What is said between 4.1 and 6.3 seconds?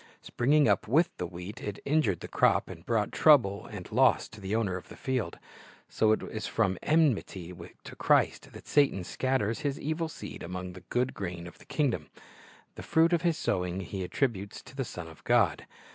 to the owner of the field. So it